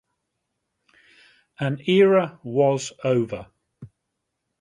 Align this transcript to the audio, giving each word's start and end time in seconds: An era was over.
An 1.59 1.77
era 1.85 2.39
was 2.43 2.91
over. 3.03 3.45